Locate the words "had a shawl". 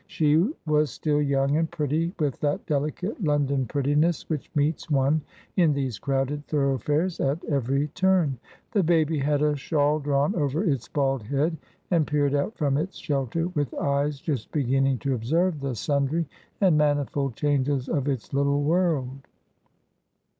9.19-9.99